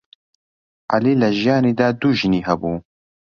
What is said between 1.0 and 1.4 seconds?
لە